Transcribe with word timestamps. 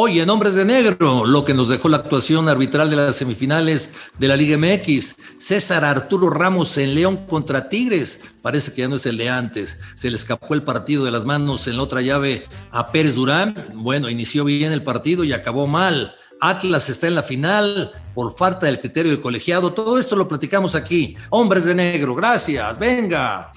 Hoy 0.00 0.20
en 0.20 0.30
Hombres 0.30 0.54
de 0.54 0.64
Negro, 0.64 1.26
lo 1.26 1.44
que 1.44 1.54
nos 1.54 1.68
dejó 1.68 1.88
la 1.88 1.96
actuación 1.96 2.48
arbitral 2.48 2.88
de 2.88 2.94
las 2.94 3.16
semifinales 3.16 3.90
de 4.16 4.28
la 4.28 4.36
Liga 4.36 4.56
MX. 4.56 5.16
César 5.38 5.84
Arturo 5.84 6.30
Ramos 6.30 6.78
en 6.78 6.94
León 6.94 7.26
contra 7.26 7.68
Tigres. 7.68 8.20
Parece 8.40 8.72
que 8.72 8.82
ya 8.82 8.88
no 8.88 8.94
es 8.94 9.06
el 9.06 9.16
de 9.16 9.28
antes. 9.28 9.80
Se 9.96 10.08
le 10.08 10.16
escapó 10.16 10.54
el 10.54 10.62
partido 10.62 11.04
de 11.04 11.10
las 11.10 11.24
manos 11.24 11.66
en 11.66 11.76
la 11.76 11.82
otra 11.82 12.00
llave 12.00 12.46
a 12.70 12.92
Pérez 12.92 13.16
Durán. 13.16 13.56
Bueno, 13.74 14.08
inició 14.08 14.44
bien 14.44 14.70
el 14.70 14.84
partido 14.84 15.24
y 15.24 15.32
acabó 15.32 15.66
mal. 15.66 16.14
Atlas 16.40 16.88
está 16.90 17.08
en 17.08 17.16
la 17.16 17.24
final 17.24 17.90
por 18.14 18.36
falta 18.36 18.66
del 18.66 18.78
criterio 18.78 19.10
del 19.10 19.20
colegiado. 19.20 19.72
Todo 19.72 19.98
esto 19.98 20.14
lo 20.14 20.28
platicamos 20.28 20.76
aquí. 20.76 21.16
Hombres 21.30 21.64
de 21.64 21.74
Negro, 21.74 22.14
gracias. 22.14 22.78
Venga. 22.78 23.50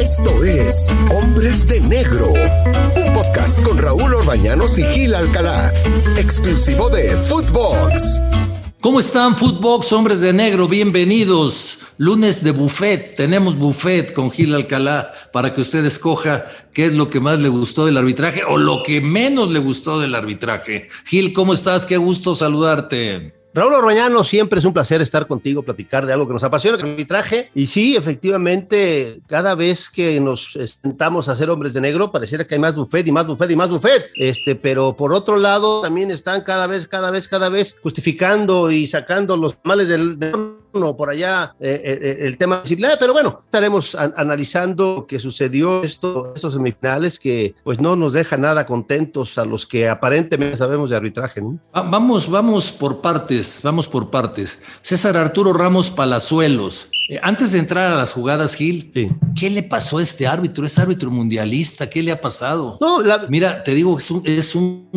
Esto 0.00 0.44
es 0.44 0.88
Hombres 1.10 1.66
de 1.66 1.80
Negro, 1.80 2.32
con 3.54 3.78
Raúl 3.78 4.12
Orbañanos 4.12 4.76
y 4.76 4.82
Gil 4.82 5.14
Alcalá, 5.14 5.72
exclusivo 6.16 6.88
de 6.88 7.16
Footbox. 7.16 8.20
¿Cómo 8.80 8.98
están, 8.98 9.36
Footbox, 9.36 9.92
hombres 9.92 10.20
de 10.20 10.32
negro? 10.32 10.66
Bienvenidos. 10.66 11.78
Lunes 11.96 12.42
de 12.42 12.50
buffet. 12.50 13.14
Tenemos 13.14 13.56
buffet 13.56 14.12
con 14.12 14.32
Gil 14.32 14.52
Alcalá 14.52 15.12
para 15.32 15.52
que 15.52 15.60
usted 15.60 15.84
escoja 15.84 16.44
qué 16.72 16.86
es 16.86 16.94
lo 16.94 17.08
que 17.08 17.20
más 17.20 17.38
le 17.38 17.48
gustó 17.48 17.86
del 17.86 17.98
arbitraje 17.98 18.42
o 18.42 18.58
lo 18.58 18.82
que 18.82 19.00
menos 19.00 19.52
le 19.52 19.60
gustó 19.60 20.00
del 20.00 20.16
arbitraje. 20.16 20.88
Gil, 21.04 21.32
¿cómo 21.32 21.54
estás? 21.54 21.86
Qué 21.86 21.98
gusto 21.98 22.34
saludarte. 22.34 23.35
Raúl 23.56 23.72
Orbañano, 23.72 24.22
siempre 24.22 24.58
es 24.58 24.66
un 24.66 24.74
placer 24.74 25.00
estar 25.00 25.26
contigo, 25.26 25.62
platicar 25.62 26.04
de 26.04 26.12
algo 26.12 26.26
que 26.26 26.34
nos 26.34 26.44
apasiona, 26.44 26.76
el 26.76 26.90
arbitraje. 26.90 27.50
Y 27.54 27.64
sí, 27.64 27.96
efectivamente, 27.96 29.22
cada 29.26 29.54
vez 29.54 29.88
que 29.88 30.20
nos 30.20 30.58
sentamos 30.82 31.30
a 31.30 31.34
ser 31.34 31.48
hombres 31.48 31.72
de 31.72 31.80
negro, 31.80 32.12
pareciera 32.12 32.46
que 32.46 32.56
hay 32.56 32.60
más 32.60 32.74
buffet 32.74 33.08
y 33.08 33.12
más 33.12 33.26
buffet 33.26 33.50
y 33.50 33.56
más 33.56 33.70
buffet. 33.70 34.10
Este, 34.16 34.56
pero 34.56 34.94
por 34.94 35.14
otro 35.14 35.38
lado, 35.38 35.80
también 35.80 36.10
están 36.10 36.42
cada 36.42 36.66
vez, 36.66 36.86
cada 36.86 37.10
vez, 37.10 37.28
cada 37.28 37.48
vez 37.48 37.78
justificando 37.82 38.70
y 38.70 38.86
sacando 38.86 39.38
los 39.38 39.56
males 39.62 39.88
del, 39.88 40.18
del 40.18 40.56
por 40.96 41.10
allá 41.10 41.54
eh, 41.60 41.80
eh, 41.84 41.98
eh, 42.02 42.16
el 42.20 42.36
tema 42.36 42.60
disciplinario, 42.60 42.98
pero 43.00 43.12
bueno, 43.12 43.42
estaremos 43.44 43.94
analizando 43.94 45.06
qué 45.08 45.18
sucedió 45.18 45.82
esto, 45.82 46.34
estos 46.34 46.54
semifinales 46.54 47.18
que 47.18 47.54
pues 47.64 47.80
no 47.80 47.96
nos 47.96 48.12
deja 48.12 48.36
nada 48.36 48.66
contentos 48.66 49.38
a 49.38 49.44
los 49.44 49.66
que 49.66 49.88
aparentemente 49.88 50.56
sabemos 50.58 50.90
de 50.90 50.96
arbitraje. 50.96 51.42
Vamos, 51.72 52.30
vamos 52.30 52.72
por 52.72 53.00
partes, 53.00 53.60
vamos 53.62 53.88
por 53.88 54.10
partes. 54.10 54.62
César 54.82 55.16
Arturo 55.16 55.52
Ramos 55.52 55.90
Palazuelos, 55.90 56.88
antes 57.22 57.52
de 57.52 57.58
entrar 57.58 57.92
a 57.92 57.96
las 57.96 58.12
jugadas, 58.12 58.54
Gil, 58.54 58.92
¿qué 59.38 59.50
le 59.50 59.62
pasó 59.62 59.98
a 59.98 60.02
este 60.02 60.26
árbitro? 60.26 60.64
Es 60.64 60.78
árbitro 60.78 61.10
mundialista, 61.10 61.88
¿qué 61.88 62.02
le 62.02 62.12
ha 62.12 62.20
pasado? 62.20 62.78
No, 62.80 63.00
Mira, 63.28 63.62
te 63.62 63.74
digo, 63.74 63.98
es 63.98 64.10
un, 64.10 64.22
es 64.24 64.54
un, 64.54 64.88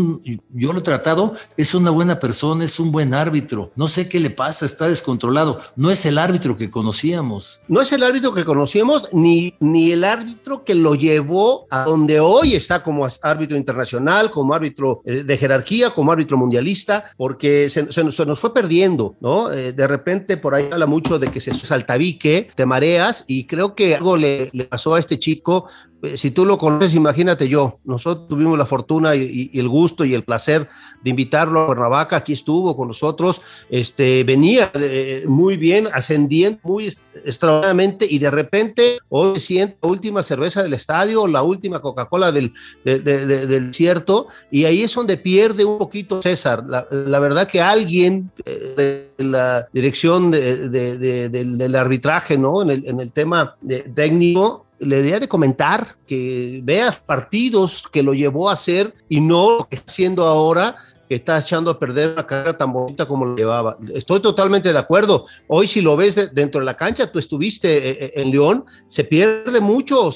yo 0.53 0.73
lo 0.73 0.79
he 0.79 0.81
tratado, 0.81 1.35
es 1.57 1.73
una 1.75 1.91
buena 1.91 2.19
persona, 2.19 2.63
es 2.63 2.79
un 2.79 2.91
buen 2.91 3.13
árbitro. 3.13 3.71
No 3.75 3.87
sé 3.87 4.09
qué 4.09 4.19
le 4.19 4.29
pasa, 4.29 4.65
está 4.65 4.87
descontrolado. 4.87 5.59
No 5.75 5.91
es 5.91 6.05
el 6.05 6.17
árbitro 6.17 6.55
que 6.57 6.69
conocíamos. 6.69 7.59
No 7.67 7.81
es 7.81 7.91
el 7.91 8.03
árbitro 8.03 8.33
que 8.33 8.45
conocíamos, 8.45 9.09
ni, 9.13 9.55
ni 9.59 9.91
el 9.91 10.03
árbitro 10.03 10.63
que 10.63 10.75
lo 10.75 10.95
llevó 10.95 11.67
a 11.69 11.83
donde 11.83 12.19
hoy 12.19 12.55
está 12.55 12.83
como 12.83 13.07
árbitro 13.21 13.57
internacional, 13.57 14.31
como 14.31 14.53
árbitro 14.53 15.01
eh, 15.05 15.23
de 15.23 15.37
jerarquía, 15.37 15.91
como 15.91 16.11
árbitro 16.11 16.37
mundialista, 16.37 17.05
porque 17.17 17.69
se, 17.69 17.91
se, 17.91 18.03
nos 18.03 18.39
fue 18.39 18.53
perdiendo, 18.53 19.15
¿no? 19.19 19.51
Eh, 19.51 19.73
de 19.73 19.87
repente 19.87 20.37
por 20.37 20.55
ahí 20.55 20.67
habla 20.71 20.85
mucho 20.85 21.19
de 21.19 21.29
que 21.29 21.41
se 21.41 21.53
salta 21.53 21.97
que 22.17 22.49
te 22.55 22.65
mareas 22.65 23.25
y 23.27 23.45
creo 23.45 23.75
que 23.75 23.95
algo 23.95 24.17
le, 24.17 24.51
pasó 24.69 24.95
a 24.95 24.99
este 24.99 25.19
chico 25.19 25.69
si 26.15 26.31
tú 26.31 26.45
lo 26.45 26.57
conoces, 26.57 26.95
imagínate 26.95 27.47
yo. 27.47 27.79
Nosotros 27.83 28.27
tuvimos 28.29 28.57
la 28.57 28.65
fortuna 28.65 29.15
y, 29.15 29.51
el 29.53 29.67
gusto 29.67 30.05
y 30.05 30.13
el 30.13 30.23
placer 30.23 30.67
de 31.03 31.09
invitarlo 31.09 31.63
a 31.63 31.65
Cuernavaca. 31.67 32.17
Aquí 32.17 32.33
estuvo 32.33 32.75
con 32.75 32.87
nosotros. 32.87 33.41
Este, 33.69 34.23
venía 34.23 34.71
eh, 34.75 35.25
muy 35.27 35.57
bien, 35.57 35.87
ascendiendo 35.91 36.59
muy 36.63 36.95
extraordinariamente 37.25 38.07
y 38.09 38.19
de 38.19 38.31
repente 38.31 38.99
hoy 39.09 39.39
siente 39.39 39.77
la 39.81 39.89
última 39.89 40.23
cerveza 40.23 40.63
del 40.63 40.73
estadio, 40.73 41.27
la 41.27 41.43
última 41.43 41.81
Coca-Cola 41.81 42.31
del, 42.31 42.53
del 42.83 43.49
desierto 43.49 44.27
y 44.49 44.65
ahí 44.65 44.83
es 44.83 44.93
donde 44.93 45.17
pierde 45.17 45.65
un 45.65 45.77
poquito 45.77 46.21
César. 46.21 46.63
La, 46.65 47.19
verdad 47.19 47.47
que 47.47 47.61
alguien 47.61 48.31
eh, 48.45 49.11
de 49.17 49.25
la 49.25 49.67
dirección 49.73 50.31
del 50.31 51.75
arbitraje, 51.75 52.37
¿no? 52.37 52.61
En 52.61 52.99
el 52.99 53.11
tema 53.11 53.57
técnico 53.93 54.68
le 54.79 54.97
debería 54.97 55.19
de 55.19 55.27
comentar 55.27 55.95
que 56.07 56.61
vea 56.63 56.91
partidos 57.05 57.83
que 57.91 58.03
lo 58.03 58.13
llevó 58.13 58.49
a 58.49 58.53
hacer 58.53 58.93
y 59.07 59.21
no 59.21 59.57
lo 59.57 59.67
que 59.67 59.75
está 59.75 59.91
haciendo 59.91 60.25
ahora 60.25 60.75
está 61.15 61.39
echando 61.39 61.71
a 61.71 61.79
perder 61.79 62.11
una 62.13 62.25
carrera 62.25 62.57
tan 62.57 62.71
bonita 62.71 63.07
como 63.07 63.25
lo 63.25 63.35
llevaba. 63.35 63.77
Estoy 63.93 64.19
totalmente 64.19 64.71
de 64.71 64.77
acuerdo. 64.77 65.25
Hoy 65.47 65.67
si 65.67 65.81
lo 65.81 65.97
ves 65.97 66.15
dentro 66.33 66.59
de 66.59 66.65
la 66.65 66.77
cancha, 66.77 67.11
tú 67.11 67.19
estuviste 67.19 67.77
eh, 67.77 67.97
eh, 67.99 68.11
en 68.15 68.31
León, 68.31 68.65
se 68.87 69.03
pierde 69.03 69.59
mucho, 69.59 70.13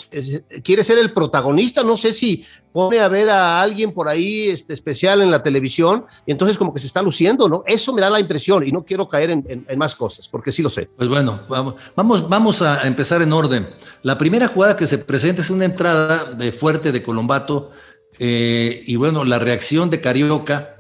quiere 0.64 0.84
ser 0.84 1.00
el 1.00 1.12
protagonista, 1.12 1.84
no 1.84 1.98
sé 1.98 2.14
si 2.14 2.46
pone 2.72 3.00
a 3.00 3.08
ver 3.08 3.30
a 3.30 3.62
alguien 3.62 3.94
por 3.94 4.08
ahí 4.08 4.50
este, 4.50 4.74
especial 4.74 5.22
en 5.22 5.30
la 5.30 5.44
televisión 5.44 6.06
y 6.26 6.32
entonces 6.32 6.58
como 6.58 6.74
que 6.74 6.80
se 6.80 6.88
está 6.88 7.02
luciendo, 7.02 7.48
¿no? 7.48 7.64
Eso 7.68 7.94
me 7.94 8.02
da 8.02 8.10
la 8.10 8.20
impresión 8.20 8.68
y 8.68 8.72
no 8.72 8.84
quiero 8.84 9.08
caer 9.08 9.30
en, 9.30 9.66
más 9.78 9.96
cosas, 9.96 10.28
porque 10.28 10.52
sí 10.52 10.62
lo 10.62 10.70
sé. 10.70 10.90
Pues 10.98 11.08
bueno, 11.08 11.42
vamos, 11.48 11.76
vamos, 11.96 12.28
vamos 12.28 12.62
a 12.62 12.86
empezar 12.88 13.22
en 13.22 13.32
orden. 13.32 13.70
La 14.02 14.18
primera 14.18 14.48
jugada 14.48 14.76
que 14.76 14.88
se 14.88 14.98
presenta 14.98 15.42
es 15.42 15.50
una 15.50 15.66
entrada 15.66 16.26
de 16.34 16.52
fuerte 16.52 16.92
de 16.92 17.04
Colombato 17.04 17.72
eh, 18.20 18.82
y 18.86 18.96
bueno, 18.96 19.24
la 19.24 19.40
reacción 19.40 19.90
de 19.90 20.02
Carioca 20.02 20.78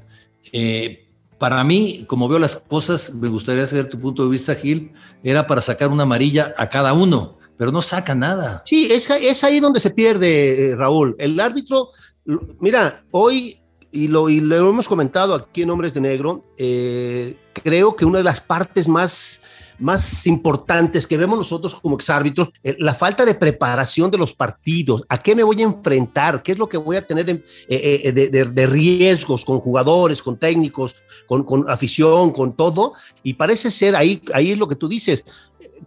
eh, 0.53 1.09
para 1.37 1.61
mí, 1.65 2.05
como 2.07 2.29
veo 2.29 2.39
las 2.39 2.55
cosas, 2.55 3.15
me 3.15 3.27
gustaría 3.27 3.65
saber 3.65 3.89
tu 3.89 3.99
punto 3.99 4.23
de 4.23 4.31
vista, 4.31 4.55
Gil, 4.55 4.93
era 5.23 5.45
para 5.45 5.61
sacar 5.61 5.89
una 5.89 6.03
amarilla 6.03 6.53
a 6.57 6.69
cada 6.69 6.93
uno, 6.93 7.37
pero 7.57 7.71
no 7.71 7.81
saca 7.81 8.15
nada. 8.15 8.61
Sí, 8.63 8.89
es, 8.89 9.43
ahí 9.43 9.59
donde 9.59 9.81
se 9.81 9.89
pierde, 9.89 10.69
eh, 10.69 10.75
Raúl. 10.77 11.15
El 11.19 11.37
árbitro, 11.39 11.89
mira, 12.61 13.03
hoy, 13.11 13.59
y 13.91 14.07
lo, 14.07 14.29
y 14.29 14.39
lo 14.39 14.69
hemos 14.69 14.87
comentado 14.87 15.33
aquí 15.33 15.63
en 15.63 15.71
Hombres 15.71 15.93
de 15.93 15.99
Negro, 15.99 16.45
eh, 16.57 17.35
creo 17.51 17.95
que 17.95 18.05
una 18.05 18.19
de 18.19 18.23
las 18.23 18.39
partes 18.39 18.87
más 18.87 19.41
más 19.79 20.25
importantes 20.27 21.07
que 21.07 21.17
vemos 21.17 21.37
nosotros 21.37 21.75
como 21.75 21.95
exárbitros, 21.95 22.49
eh, 22.63 22.75
la 22.79 22.93
falta 22.93 23.25
de 23.25 23.35
preparación 23.35 24.11
de 24.11 24.17
los 24.17 24.33
partidos, 24.33 25.03
a 25.09 25.21
qué 25.21 25.35
me 25.35 25.43
voy 25.43 25.61
a 25.61 25.65
enfrentar, 25.65 26.41
qué 26.43 26.53
es 26.53 26.57
lo 26.57 26.67
que 26.67 26.77
voy 26.77 26.95
a 26.95 27.05
tener 27.05 27.29
eh, 27.29 27.41
eh, 27.69 28.11
de, 28.11 28.65
riesgos 28.65 29.45
con 29.45 29.59
jugadores, 29.59 30.21
con 30.21 30.37
técnicos, 30.37 30.95
con, 31.27 31.43
con, 31.43 31.69
afición, 31.69 32.31
con 32.31 32.55
todo, 32.55 32.93
y 33.23 33.33
parece 33.33 33.71
ser 33.71 33.95
ahí, 33.95 34.21
ahí 34.33 34.51
es 34.51 34.57
lo 34.57 34.67
que 34.67 34.75
tú 34.75 34.87
dices, 34.87 35.23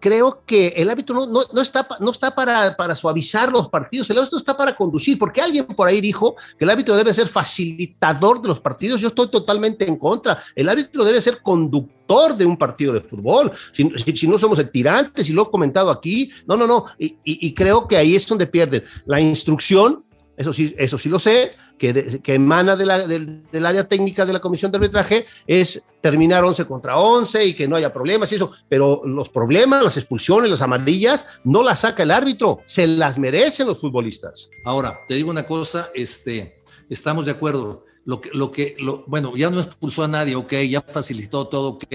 creo 0.00 0.42
que 0.46 0.68
el 0.76 0.90
árbitro 0.90 1.26
no, 1.26 1.42
no, 1.52 1.60
está, 1.60 1.86
no 2.00 2.10
está 2.10 2.34
para, 2.34 2.76
para, 2.76 2.94
suavizar 2.94 3.50
los 3.52 3.68
partidos, 3.68 4.08
el 4.10 4.18
árbitro 4.18 4.38
está 4.38 4.56
para 4.56 4.76
conducir, 4.76 5.18
porque 5.18 5.40
alguien 5.40 5.66
por 5.66 5.88
ahí 5.88 6.00
dijo 6.00 6.36
que 6.58 6.64
el 6.64 6.70
árbitro 6.70 6.96
debe 6.96 7.12
ser 7.12 7.28
facilitador 7.28 8.40
de 8.40 8.48
los 8.48 8.60
partidos, 8.60 9.00
yo 9.00 9.08
estoy 9.08 9.28
totalmente 9.28 9.86
en 9.86 9.96
contra, 9.96 10.38
el 10.54 10.68
árbitro 10.68 11.04
debe 11.04 11.20
ser 11.20 11.42
conductor 11.42 12.36
de 12.36 12.46
un 12.46 12.56
partido 12.56 12.92
de 12.92 13.00
fútbol, 13.00 13.52
si, 13.72 14.26
no 14.26 14.38
somos 14.38 14.58
el 14.58 14.70
tirante, 14.70 15.24
si 15.24 15.32
lo 15.32 15.42
he 15.42 15.50
comentado 15.50 15.90
aquí, 15.90 16.30
no, 16.46 16.56
no, 16.56 16.66
no, 16.66 16.84
y 16.98 17.52
creo 17.54 17.86
que 17.86 17.96
ahí 17.96 18.16
es 18.16 18.26
donde 18.26 18.46
pierden 18.46 18.84
la 19.06 19.20
instrucción, 19.20 20.05
eso 20.36 20.52
sí, 20.52 20.74
eso 20.78 20.98
sí 20.98 21.08
lo 21.08 21.18
sé, 21.18 21.52
que, 21.78 22.20
que 22.22 22.34
emana 22.34 22.76
de 22.76 22.86
la, 22.86 23.06
del, 23.06 23.66
área 23.66 23.88
técnica 23.88 24.24
de 24.24 24.32
la 24.32 24.40
comisión 24.40 24.70
de 24.70 24.76
arbitraje 24.76 25.26
es 25.46 25.82
terminar 26.00 26.44
11 26.44 26.64
contra 26.66 26.98
11 26.98 27.44
y 27.44 27.54
que 27.54 27.66
no 27.66 27.76
haya 27.76 27.92
problemas 27.92 28.30
y 28.32 28.36
eso, 28.36 28.52
pero 28.68 29.02
los 29.04 29.28
problemas, 29.28 29.82
las 29.82 29.96
expulsiones, 29.96 30.50
las 30.50 30.62
amarillas, 30.62 31.24
no 31.44 31.62
las 31.62 31.80
saca 31.80 32.02
el 32.02 32.10
árbitro, 32.10 32.60
se 32.66 32.86
las 32.86 33.18
merecen 33.18 33.66
los 33.66 33.78
futbolistas. 33.78 34.50
Ahora, 34.64 34.98
te 35.08 35.14
digo 35.14 35.30
una 35.30 35.46
cosa, 35.46 35.88
este, 35.94 36.62
estamos 36.88 37.24
de 37.24 37.32
acuerdo 37.32 37.84
lo 38.06 38.20
que, 38.20 38.30
lo 38.32 38.52
que, 38.52 38.76
lo, 38.78 39.02
bueno, 39.08 39.36
ya 39.36 39.50
no 39.50 39.60
expulsó 39.60 40.04
a 40.04 40.08
nadie, 40.08 40.36
ok, 40.36 40.52
ya 40.70 40.80
facilitó 40.80 41.48
todo, 41.48 41.70
ok, 41.70 41.86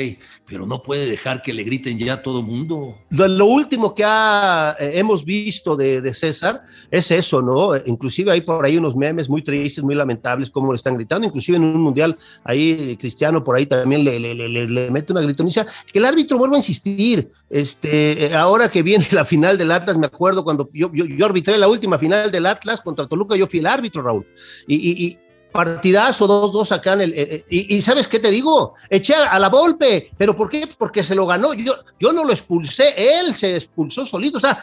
pero 0.46 0.66
no 0.66 0.84
puede 0.84 1.10
dejar 1.10 1.42
que 1.42 1.54
le 1.54 1.64
griten 1.64 1.98
ya 1.98 2.16
a 2.16 2.22
todo 2.22 2.42
mundo. 2.42 2.98
Lo, 3.10 3.46
último 3.46 3.96
que 3.96 4.04
ha, 4.06 4.76
eh, 4.78 4.92
hemos 4.96 5.24
visto 5.24 5.78
de, 5.78 6.02
de, 6.02 6.14
César 6.14 6.64
es 6.92 7.12
eso, 7.12 7.42
¿no? 7.42 7.78
Inclusive 7.86 8.30
hay 8.30 8.42
por 8.42 8.66
ahí 8.66 8.76
unos 8.76 8.94
memes 8.94 9.30
muy 9.30 9.42
tristes, 9.42 9.82
muy 9.86 9.96
lamentables, 9.96 10.50
como 10.50 10.74
le 10.74 10.76
están 10.76 10.96
gritando, 10.96 11.26
inclusive 11.26 11.56
en 11.56 11.64
un 11.64 11.82
mundial, 11.82 12.18
ahí 12.44 12.98
Cristiano 13.00 13.42
por 13.42 13.56
ahí 13.56 13.66
también 13.66 14.04
le, 14.04 14.20
le, 14.20 14.36
le, 14.36 14.68
le 14.68 14.92
mete 14.92 15.14
una 15.14 15.22
gritoniza, 15.22 15.66
que 15.92 16.00
el 16.00 16.04
árbitro 16.04 16.38
vuelva 16.38 16.58
a 16.58 16.60
insistir, 16.60 17.32
este, 17.50 18.26
eh, 18.26 18.36
ahora 18.36 18.70
que 18.70 18.84
viene 18.84 19.08
la 19.12 19.24
final 19.24 19.58
del 19.58 19.72
Atlas, 19.72 19.98
me 19.98 20.08
acuerdo 20.08 20.44
cuando 20.44 20.70
yo, 20.74 20.92
yo, 20.94 21.06
yo 21.06 21.26
arbitré 21.26 21.58
la 21.58 21.70
última 21.70 21.98
final 21.98 22.30
del 22.30 22.48
Atlas 22.48 22.82
contra 22.82 23.08
Toluca, 23.08 23.38
yo 23.38 23.48
fui 23.48 23.60
el 23.60 23.68
árbitro, 23.68 24.02
Raúl, 24.02 24.28
y, 24.68 25.06
y, 25.06 25.18
partidazo 25.52 26.28
2-2 26.28 26.72
acá 26.72 26.94
en 26.94 27.02
el... 27.02 27.14
Eh, 27.14 27.46
eh, 27.50 27.66
y, 27.70 27.82
¿sabes 27.82 28.08
qué 28.08 28.20
te 28.20 28.32
digo? 28.32 28.76
Eché 28.90 29.14
a, 29.14 29.38
la 29.40 29.50
golpe, 29.50 30.12
pero 30.18 30.36
¿por 30.36 30.50
qué? 30.50 30.68
Porque 30.78 31.04
se 31.04 31.16
lo 31.16 31.26
ganó. 31.26 31.54
Yo, 31.54 31.74
yo 32.00 32.14
no 32.14 32.24
lo 32.24 32.32
expulsé, 32.32 33.20
él 33.20 33.34
se 33.34 33.56
expulsó 33.56 34.06
solito. 34.06 34.38
O 34.38 34.42
sea, 34.42 34.62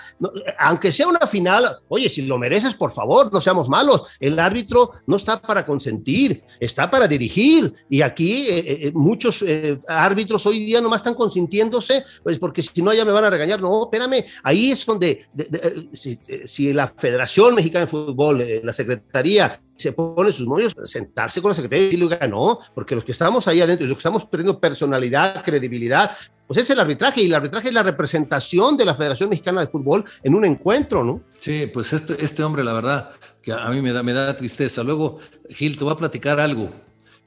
aunque 0.58 0.90
sea 0.90 1.06
una 1.06 1.26
final, 1.26 1.78
oye, 1.88 2.08
si 2.08 2.22
lo 2.22 2.38
mereces, 2.38 2.74
por 2.74 2.92
favor, 2.92 3.32
no 3.32 3.40
seamos 3.40 3.68
malos. 3.68 4.02
El 4.18 4.38
árbitro 4.38 4.90
no 5.06 5.16
está 5.16 5.40
para 5.40 5.64
consentir, 5.66 6.42
está 6.58 6.90
para 6.90 7.06
dirigir. 7.06 7.72
Y 7.88 8.02
aquí 8.02 8.46
eh, 8.48 8.92
muchos 8.94 9.44
árbitros 9.86 10.46
hoy 10.46 10.64
día 10.64 10.80
nomás 10.80 11.00
están 11.00 11.14
consintiéndose, 11.14 12.04
pues 12.22 12.38
porque 12.38 12.62
si 12.62 12.82
no 12.82 12.92
ya 12.92 13.04
me 13.04 13.12
van 13.12 13.24
a 13.24 13.30
regañar. 13.30 13.60
No, 13.60 13.84
espérame, 13.84 14.24
ahí 14.42 14.72
es 14.72 14.84
donde 14.84 15.26
si, 15.92 16.18
si, 16.46 16.72
la 16.72 16.88
Federación 16.88 17.54
Mexicana 17.54 17.84
de 17.84 17.90
Fútbol, 17.90 18.44
la 18.62 18.72
Secretaría, 18.72 19.60
se 19.78 19.92
pone 19.92 20.32
sus 20.32 20.46
moños, 20.46 20.74
sentarse 20.84 21.40
con 21.40 21.50
la 21.50 21.54
Secretaría 21.54 21.84
y 21.84 21.96
decirle, 21.96 22.28
no, 22.28 22.58
porque 22.74 22.96
los 22.96 23.04
que 23.04 23.12
estamos 23.12 23.46
ahí 23.46 23.60
adentro 23.60 23.86
los 23.86 23.96
que 23.96 24.00
estamos 24.00 24.24
perdiendo 24.24 24.58
personalidad, 24.58 25.42
credibilidad, 25.44 26.10
pues 26.48 26.58
es 26.60 26.70
el 26.70 26.80
arbitraje 26.80 27.22
y 27.22 27.26
el 27.26 27.34
arbitraje 27.34 27.68
es 27.68 27.74
la 27.74 27.84
representación 27.84 28.76
de 28.76 28.84
la 28.84 28.94
Federación 28.94 29.30
Mexicana 29.30 29.60
de 29.60 29.68
Fútbol 29.68 30.04
en 30.22 30.34
un 30.34 30.44
encuentro, 30.44 31.04
¿no? 31.04 31.22
Sí, 31.38 31.70
pues 31.72 31.92
este, 31.92 32.22
este 32.22 32.42
hombre, 32.42 32.64
la 32.64 32.72
verdad, 32.72 33.10
que 33.40 33.52
a 33.52 33.68
mí 33.68 33.80
me 33.80 33.92
da, 33.92 34.02
me 34.02 34.12
da 34.12 34.36
tristeza. 34.36 34.82
Luego, 34.82 35.18
Gil, 35.48 35.78
te 35.78 35.84
voy 35.84 35.92
a 35.92 35.96
platicar 35.96 36.40
algo. 36.40 36.70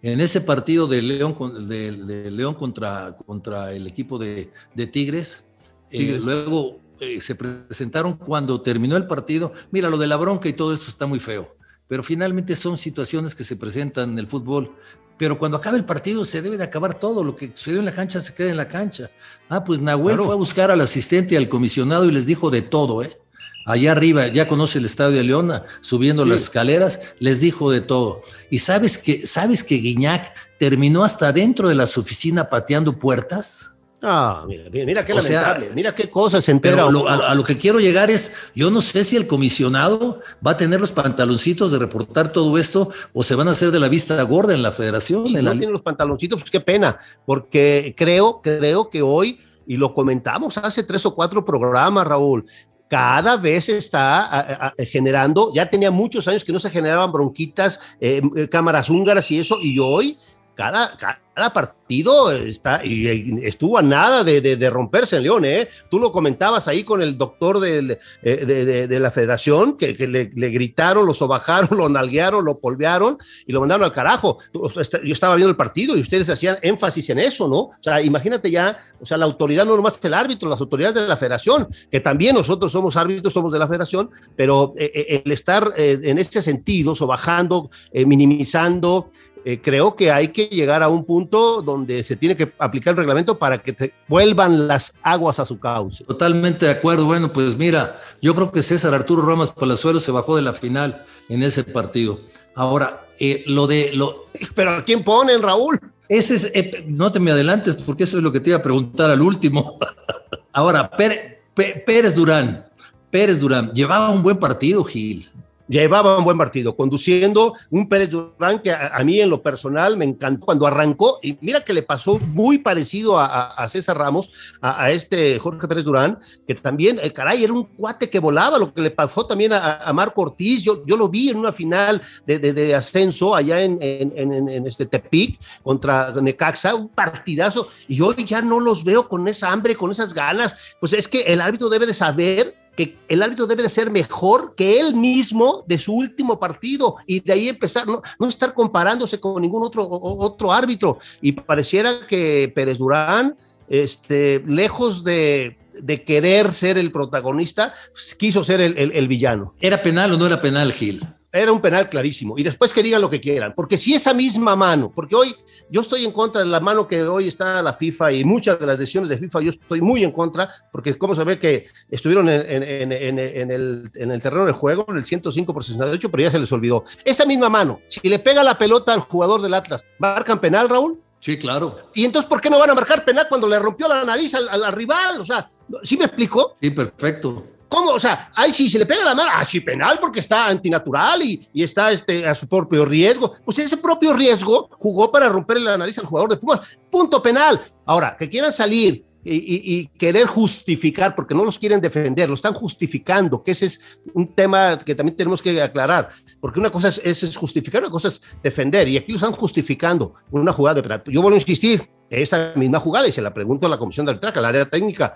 En 0.01 0.19
ese 0.19 0.41
partido 0.41 0.87
de 0.87 1.01
León, 1.01 1.35
de, 1.69 2.31
León 2.31 2.55
contra, 2.55 3.15
contra 3.25 3.71
el 3.71 3.87
equipo 3.87 4.17
de, 4.17 4.49
Tigres, 4.91 5.45
eh, 5.91 6.19
luego 6.21 6.81
eh, 6.99 7.21
se 7.21 7.35
presentaron 7.35 8.17
cuando 8.17 8.61
terminó 8.61 8.97
el 8.97 9.05
partido. 9.05 9.53
Mira, 9.69 9.89
lo 9.89 9.97
de 9.97 10.07
la 10.07 10.17
bronca 10.17 10.49
y 10.49 10.53
todo 10.53 10.73
esto 10.73 10.89
está 10.89 11.05
muy 11.05 11.19
feo 11.19 11.60
pero 11.91 12.03
finalmente 12.03 12.55
son 12.55 12.77
situaciones 12.77 13.35
que 13.35 13.43
se 13.43 13.57
presentan 13.57 14.11
en 14.11 14.19
el 14.19 14.25
fútbol. 14.25 14.73
Pero 15.17 15.37
cuando 15.37 15.57
acabe 15.57 15.77
el 15.77 15.83
partido 15.83 16.23
se 16.23 16.41
debe 16.41 16.55
de 16.55 16.63
acabar 16.63 16.93
todo, 16.93 17.21
lo 17.21 17.35
que 17.35 17.51
sucedió 17.53 17.79
en 17.79 17.85
la 17.85 17.91
cancha 17.91 18.21
se 18.21 18.33
queda 18.33 18.49
en 18.49 18.55
la 18.55 18.69
cancha. 18.69 19.11
Ah, 19.49 19.65
pues 19.65 19.81
Nahuel 19.81 20.17
fue 20.19 20.33
a 20.33 20.37
buscar 20.37 20.71
al 20.71 20.79
asistente 20.79 21.33
y 21.33 21.37
al 21.37 21.49
comisionado 21.49 22.05
y 22.05 22.13
les 22.13 22.25
dijo 22.25 22.49
de 22.49 22.61
todo, 22.61 23.03
¿eh? 23.03 23.19
Allá 23.65 23.91
arriba, 23.91 24.27
ya 24.27 24.47
conoce 24.47 24.79
el 24.79 24.85
estadio 24.85 25.17
de 25.17 25.25
Leona, 25.25 25.65
subiendo 25.81 26.23
las 26.23 26.43
escaleras, 26.43 27.01
les 27.19 27.41
dijo 27.41 27.69
de 27.69 27.81
todo. 27.81 28.21
Y 28.49 28.59
sabes 28.59 28.97
que, 28.97 29.27
sabes 29.27 29.61
que 29.61 29.75
Guiñac 29.75 30.33
terminó 30.59 31.03
hasta 31.03 31.33
dentro 31.33 31.67
de 31.67 31.75
las 31.75 31.97
oficinas 31.97 32.47
pateando 32.47 32.97
puertas. 32.99 33.70
Ah, 34.03 34.45
mira, 34.47 34.63
mira 34.71 35.05
qué 35.05 35.13
lamentable, 35.13 35.69
mira 35.75 35.93
qué 35.93 36.09
cosas 36.09 36.43
se 36.43 36.51
entera. 36.51 36.87
Pero 36.87 37.07
a, 37.07 37.35
lo 37.35 37.43
que 37.43 37.57
quiero 37.57 37.79
llegar 37.79 38.09
es, 38.09 38.33
yo 38.55 38.71
no 38.71 38.81
sé 38.81 39.03
si 39.03 39.15
el 39.15 39.27
comisionado 39.27 40.21
va 40.45 40.51
a 40.51 40.57
tener 40.57 40.81
los 40.81 40.91
pantaloncitos 40.91 41.71
de 41.71 41.77
reportar 41.77 42.33
todo 42.33 42.57
esto 42.57 42.89
o 43.13 43.23
se 43.23 43.35
van 43.35 43.47
a 43.47 43.51
hacer 43.51 43.69
de 43.69 43.79
la 43.79 43.89
vista 43.89 44.19
gorda 44.23 44.55
en 44.55 44.63
la 44.63 44.71
federación. 44.71 45.27
Si 45.27 45.35
no 45.35 45.51
tiene 45.51 45.71
los 45.71 45.83
pantaloncitos, 45.83 46.41
pues 46.41 46.49
qué 46.49 46.59
pena, 46.59 46.97
porque 47.27 47.93
creo, 47.95 48.41
creo 48.41 48.89
que 48.89 49.03
hoy, 49.03 49.39
y 49.67 49.77
lo 49.77 49.93
comentamos 49.93 50.57
hace 50.57 50.81
tres 50.81 51.05
o 51.05 51.13
cuatro 51.13 51.45
programas, 51.45 52.07
Raúl, 52.07 52.45
cada 52.87 53.37
vez 53.37 53.69
está 53.69 54.73
generando, 54.79 55.53
ya 55.53 55.69
tenía 55.69 55.91
muchos 55.91 56.27
años 56.27 56.43
que 56.43 56.51
no 56.51 56.59
se 56.59 56.69
generaban 56.69 57.11
bronquitas, 57.11 57.79
eh, 58.01 58.21
cámaras 58.49 58.89
húngaras 58.89 59.31
y 59.31 59.39
eso, 59.39 59.59
y 59.61 59.79
hoy 59.79 60.17
cada, 60.55 60.97
cada 61.33 61.53
partido 61.53 62.31
está 62.31 62.85
y 62.85 63.45
estuvo 63.45 63.77
a 63.77 63.81
nada 63.81 64.23
de, 64.23 64.69
romperse 64.69 65.17
en 65.17 65.23
León, 65.23 65.45
¿eh? 65.45 65.67
Tú 65.89 65.99
lo 65.99 66.11
comentabas 66.11 66.67
ahí 66.67 66.83
con 66.83 67.01
el 67.01 67.17
doctor 67.17 67.65
eh, 67.65 67.97
de, 68.21 68.99
la 68.99 69.11
federación, 69.11 69.77
que, 69.77 69.95
le, 70.07 70.49
gritaron, 70.49 71.05
lo 71.05 71.13
sobajaron, 71.13 71.69
lo 71.77 71.89
nalguearon, 71.89 72.43
lo 72.43 72.59
polvearon 72.59 73.17
y 73.45 73.53
lo 73.53 73.61
mandaron 73.61 73.85
al 73.85 73.93
carajo. 73.93 74.39
Yo 74.53 75.13
estaba 75.13 75.35
viendo 75.35 75.49
el 75.49 75.57
partido 75.57 75.95
y 75.95 76.01
ustedes 76.01 76.29
hacían 76.29 76.57
énfasis 76.61 77.09
en 77.09 77.19
eso, 77.19 77.47
¿no? 77.47 77.57
O 77.57 77.77
sea, 77.79 78.01
imagínate 78.01 78.51
ya, 78.51 78.77
o 78.99 79.05
sea, 79.05 79.17
la 79.17 79.25
autoridad 79.25 79.65
no 79.65 79.75
nomás 79.75 79.99
el 80.03 80.13
árbitro, 80.13 80.49
las 80.49 80.61
autoridades 80.61 80.95
de 80.95 81.07
la 81.07 81.17
federación, 81.17 81.67
que 81.89 81.99
también 81.99 82.35
nosotros 82.35 82.71
somos 82.71 82.97
árbitros, 82.97 83.33
somos 83.33 83.51
de 83.51 83.59
la 83.59 83.67
federación, 83.67 84.09
pero 84.35 84.73
eh, 84.77 84.91
eh, 84.93 85.21
el 85.25 85.31
estar 85.31 85.73
en 85.77 86.17
este 86.17 86.41
sentido, 86.41 86.95
sobajando, 86.95 87.69
minimizando, 87.93 89.11
eh, 89.43 89.59
creo 89.61 89.95
que 89.95 90.11
hay 90.11 90.27
que 90.27 90.45
llegar 90.45 90.83
a 90.83 90.89
un 90.89 91.03
punto 91.03 91.61
donde 91.61 92.03
se 92.03 92.15
tiene 92.15 92.35
que 92.35 92.53
aplicar 92.59 92.91
el 92.91 92.97
reglamento 92.97 93.39
para 93.39 93.61
que 93.61 93.73
te 93.73 93.93
vuelvan 94.07 94.67
las 94.67 94.93
aguas 95.01 95.39
a 95.39 95.45
su 95.45 95.59
cauce. 95.59 96.03
Totalmente 96.03 96.65
de 96.65 96.71
acuerdo. 96.71 97.05
Bueno, 97.05 97.33
pues 97.33 97.57
mira, 97.57 97.99
yo 98.21 98.35
creo 98.35 98.51
que 98.51 98.61
César 98.61 98.93
Arturo 98.93 99.23
Ramos 99.23 99.51
Palazuelo 99.51 99.99
se 99.99 100.11
bajó 100.11 100.35
de 100.35 100.43
la 100.43 100.53
final 100.53 101.03
en 101.29 101.41
ese 101.43 101.63
partido. 101.63 102.19
Ahora, 102.55 103.07
eh, 103.19 103.43
lo 103.47 103.67
de 103.67 103.91
lo. 103.93 104.25
Pero 104.53 104.71
¿a 104.71 104.85
quién 104.85 105.03
ponen, 105.03 105.41
Raúl? 105.41 105.79
Ese 106.07 106.35
es, 106.35 106.51
eh, 106.53 106.83
no 106.87 107.11
te 107.11 107.19
me 107.19 107.31
adelantes, 107.31 107.75
porque 107.75 108.03
eso 108.03 108.17
es 108.17 108.23
lo 108.23 108.31
que 108.31 108.39
te 108.39 108.49
iba 108.49 108.59
a 108.59 108.63
preguntar 108.63 109.09
al 109.09 109.21
último. 109.21 109.79
Ahora, 110.53 110.91
Pérez 110.91 112.15
Durán. 112.15 112.65
Pérez 113.09 113.39
Durán, 113.39 113.71
llevaba 113.73 114.09
un 114.09 114.23
buen 114.23 114.37
partido, 114.37 114.83
Gil 114.83 115.29
llevaba 115.71 116.17
un 116.17 116.25
buen 116.25 116.37
partido, 116.37 116.75
conduciendo 116.75 117.53
un 117.69 117.87
Pérez 117.87 118.09
Durán 118.09 118.59
que 118.59 118.71
a, 118.71 119.01
mí 119.05 119.21
en 119.21 119.29
lo 119.29 119.41
personal 119.41 119.95
me 119.95 120.05
encantó 120.05 120.45
cuando 120.45 120.67
arrancó, 120.67 121.19
y 121.21 121.37
mira 121.39 121.63
que 121.63 121.73
le 121.73 121.81
pasó 121.81 122.19
muy 122.19 122.57
parecido 122.57 123.17
a, 123.17 123.67
César 123.69 123.97
Ramos, 123.97 124.29
a, 124.61 124.91
este 124.91 125.39
Jorge 125.39 125.67
Pérez 125.67 125.85
Durán, 125.85 126.19
que 126.45 126.55
también, 126.55 126.99
eh, 127.01 127.13
caray, 127.13 127.43
era 127.43 127.53
un 127.53 127.63
cuate 127.63 128.09
que 128.09 128.19
volaba, 128.19 128.57
lo 128.57 128.73
que 128.73 128.81
le 128.81 128.91
pasó 128.91 129.25
también 129.25 129.53
a, 129.53 129.91
Marco 129.93 130.21
Ortiz, 130.21 130.61
yo, 130.63 130.85
yo 130.85 130.97
lo 130.97 131.07
vi 131.07 131.29
en 131.29 131.37
una 131.37 131.53
final 131.53 132.01
de, 132.25 132.75
ascenso 132.75 133.33
allá 133.35 133.61
en, 133.61 133.77
en, 133.81 134.67
este 134.67 134.85
Tepic 134.85 135.39
contra 135.63 136.11
Necaxa, 136.21 136.75
un 136.75 136.89
partidazo, 136.89 137.69
y 137.87 138.01
hoy 138.01 138.25
ya 138.25 138.41
no 138.41 138.59
los 138.59 138.83
veo 138.83 139.07
con 139.07 139.27
esa 139.27 139.51
hambre, 139.51 139.75
con 139.75 139.91
esas 139.91 140.13
ganas, 140.13 140.75
pues 140.81 140.91
es 140.93 141.07
que 141.07 141.21
el 141.21 141.39
árbitro 141.39 141.69
debe 141.69 141.85
de 141.85 141.93
saber 141.93 142.60
que 142.75 142.97
el 143.07 143.21
árbitro 143.21 143.47
debe 143.47 143.63
de 143.63 143.69
ser 143.69 143.91
mejor 143.91 144.55
que 144.55 144.79
él 144.79 144.95
mismo 144.95 145.63
de 145.67 145.77
su 145.77 145.93
último 145.93 146.39
partido 146.39 146.97
y 147.05 147.19
de 147.19 147.33
ahí 147.33 147.49
empezar, 147.49 147.87
no, 147.87 148.01
no 148.19 148.27
estar 148.27 148.53
comparándose 148.53 149.19
con 149.19 149.41
ningún 149.41 149.63
otro, 149.63 149.87
otro 149.89 150.51
árbitro. 150.51 150.97
Y 151.21 151.33
pareciera 151.33 152.07
que 152.07 152.51
Pérez 152.55 152.77
Durán, 152.77 153.35
este, 153.67 154.41
lejos 154.45 155.03
de, 155.03 155.57
de 155.73 156.03
querer 156.03 156.53
ser 156.53 156.77
el 156.77 156.91
protagonista, 156.91 157.73
quiso 158.17 158.43
ser 158.43 158.61
el, 158.61 158.77
el, 158.77 158.91
el 158.93 159.07
villano. 159.07 159.53
¿Era 159.59 159.81
penal 159.81 160.13
o 160.13 160.17
no 160.17 160.25
era 160.25 160.41
penal, 160.41 160.71
Gil? 160.71 161.05
Era 161.31 161.51
un 161.51 161.61
penal 161.61 161.89
clarísimo. 161.89 162.37
Y 162.37 162.43
después 162.43 162.73
que 162.73 162.83
digan 162.83 163.01
lo 163.01 163.09
que 163.09 163.21
quieran, 163.21 163.53
porque 163.55 163.77
si 163.77 163.93
esa 163.93 164.13
misma 164.13 164.55
mano, 164.55 164.91
porque 164.93 165.15
hoy 165.15 165.35
yo 165.69 165.81
estoy 165.81 166.05
en 166.05 166.11
contra 166.11 166.41
de 166.41 166.47
la 166.47 166.59
mano 166.59 166.87
que 166.87 167.03
hoy 167.03 167.27
está 167.27 167.61
la 167.61 167.73
FIFA 167.73 168.11
y 168.11 168.25
muchas 168.25 168.59
de 168.59 168.65
las 168.65 168.77
decisiones 168.77 169.09
de 169.09 169.17
FIFA, 169.17 169.41
yo 169.41 169.49
estoy 169.51 169.81
muy 169.81 170.03
en 170.03 170.11
contra, 170.11 170.49
porque 170.71 170.97
como 170.97 171.15
se 171.15 171.23
ve 171.23 171.39
que 171.39 171.67
estuvieron 171.89 172.27
en, 172.29 172.63
en, 172.63 172.91
en, 172.91 173.19
en 173.19 173.51
el, 173.51 173.91
el, 173.93 174.21
terreno 174.21 174.45
de 174.45 174.51
juego, 174.51 174.85
en 174.89 174.97
el 174.97 175.05
105 175.05 175.53
por 175.53 175.63
68, 175.63 176.11
pero 176.11 176.23
ya 176.23 176.31
se 176.31 176.39
les 176.39 176.51
olvidó. 176.51 176.83
Esa 177.05 177.25
misma 177.25 177.49
mano, 177.49 177.79
si 177.87 178.07
le 178.09 178.19
pega 178.19 178.43
la 178.43 178.57
pelota 178.57 178.93
al 178.93 178.99
jugador 178.99 179.41
del 179.41 179.53
Atlas, 179.53 179.85
¿marcan 179.99 180.39
penal, 180.39 180.67
Raúl? 180.67 180.99
Sí, 181.19 181.37
claro. 181.37 181.77
¿Y 181.93 182.03
entonces 182.03 182.27
por 182.27 182.41
qué 182.41 182.49
no 182.49 182.57
van 182.57 182.71
a 182.71 182.73
marcar 182.73 183.05
penal 183.05 183.27
cuando 183.29 183.47
le 183.47 183.59
rompió 183.59 183.87
la 183.87 184.03
nariz 184.03 184.33
al, 184.33 184.49
al 184.49 184.73
rival? 184.73 185.21
O 185.21 185.25
sea, 185.25 185.47
¿sí 185.83 185.95
me 185.95 186.05
explico? 186.05 186.55
Sí, 186.59 186.71
perfecto. 186.71 187.45
¿Cómo? 187.71 187.91
O 187.91 187.99
sea, 188.01 188.29
ay, 188.35 188.51
si 188.51 188.69
se 188.69 188.77
le 188.77 188.85
pega 188.85 189.05
la 189.05 189.15
mano, 189.15 189.29
ah, 189.33 189.45
sí, 189.47 189.61
penal 189.61 189.97
porque 190.01 190.19
está 190.19 190.47
antinatural 190.47 191.21
y, 191.21 191.47
y 191.53 191.63
está 191.63 191.89
este, 191.89 192.27
a 192.27 192.35
su 192.35 192.49
propio 192.49 192.83
riesgo. 192.83 193.31
Pues 193.45 193.59
ese 193.59 193.77
propio 193.77 194.11
riesgo 194.11 194.69
jugó 194.77 195.09
para 195.09 195.29
romperle 195.29 195.63
la 195.63 195.77
nariz 195.77 195.97
al 195.97 196.05
jugador 196.05 196.31
de 196.31 196.35
Pumas. 196.35 196.59
Punto 196.91 197.23
penal. 197.23 197.61
Ahora, 197.85 198.17
que 198.19 198.27
quieran 198.27 198.51
salir 198.51 199.05
y, 199.23 199.87
querer 199.97 200.27
justificar, 200.27 201.15
porque 201.15 201.33
no 201.33 201.45
los 201.45 201.57
quieren 201.57 201.79
defender, 201.79 202.27
lo 202.27 202.35
están 202.35 202.53
justificando, 202.53 203.41
que 203.41 203.51
ese 203.51 203.67
es 203.67 203.79
un 204.13 204.35
tema 204.35 204.77
que 204.77 204.93
también 204.93 205.15
tenemos 205.15 205.41
que 205.41 205.61
aclarar, 205.61 206.09
porque 206.41 206.59
una 206.59 206.71
cosa 206.71 206.89
es, 206.89 206.99
es 207.23 207.37
justificar, 207.37 207.83
una 207.83 207.91
cosa 207.91 208.09
es 208.09 208.21
defender, 208.43 208.89
y 208.89 208.97
aquí 208.97 209.13
lo 209.13 209.17
están 209.17 209.31
justificando 209.31 210.15
una 210.31 210.51
jugada 210.51 210.75
de 210.75 210.83
penal. 210.83 211.03
Yo 211.05 211.21
vuelvo 211.21 211.35
a 211.35 211.39
insistir, 211.39 211.87
esta 212.09 212.53
misma 212.55 212.79
jugada, 212.79 213.07
y 213.07 213.11
se 213.11 213.21
la 213.21 213.33
pregunto 213.33 213.67
a 213.67 213.69
la 213.69 213.77
comisión 213.77 214.05
de 214.05 214.11
arbitraje, 214.11 214.39
al 214.39 214.45
área 214.45 214.69
técnica, 214.69 215.15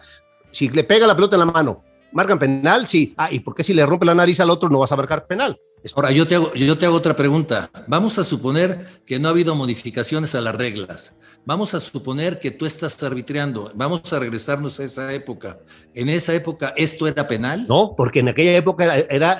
si 0.51 0.69
le 0.69 0.85
pega 0.85 1.07
la 1.07 1.15
pelota 1.15 1.35
en 1.35 1.39
la 1.41 1.45
mano, 1.45 1.83
¿Marcan 2.15 2.39
penal? 2.39 2.87
Sí. 2.87 3.13
Ah, 3.17 3.27
¿y 3.29 3.41
por 3.41 3.53
qué 3.53 3.61
si 3.61 3.73
le 3.73 3.85
rompe 3.85 4.05
la 4.05 4.15
nariz 4.15 4.39
al 4.39 4.49
otro 4.49 4.69
no 4.69 4.79
vas 4.79 4.91
a 4.93 4.95
marcar 4.95 5.27
penal? 5.27 5.59
Ahora, 5.93 6.11
yo 6.11 6.27
te, 6.27 6.35
hago, 6.35 6.53
yo 6.53 6.77
te 6.77 6.85
hago 6.85 6.95
otra 6.95 7.15
pregunta. 7.15 7.69
Vamos 7.87 8.17
a 8.17 8.23
suponer 8.23 8.87
que 9.05 9.19
no 9.19 9.27
ha 9.27 9.31
habido 9.31 9.55
modificaciones 9.55 10.33
a 10.35 10.41
las 10.41 10.55
reglas. 10.55 11.13
Vamos 11.45 11.75
a 11.75 11.79
suponer 11.79 12.39
que 12.39 12.49
tú 12.49 12.65
estás 12.65 13.01
arbitreando. 13.03 13.71
Vamos 13.75 14.11
a 14.11 14.19
regresarnos 14.19 14.79
a 14.79 14.83
esa 14.83 15.13
época. 15.13 15.59
¿En 15.93 16.09
esa 16.09 16.33
época 16.33 16.73
esto 16.75 17.07
era 17.07 17.27
penal? 17.27 17.67
No, 17.67 17.93
porque 17.95 18.21
en 18.21 18.29
aquella 18.29 18.55
época 18.55 18.97
era, 18.97 19.39